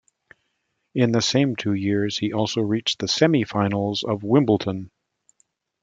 In 0.95 1.11
the 1.11 1.21
same 1.21 1.55
two 1.55 1.73
years, 1.75 2.17
he 2.17 2.33
also 2.33 2.59
reached 2.61 2.97
the 2.97 3.07
semi-finals 3.07 4.01
of 4.01 4.23
Wimbledon. 4.23 4.89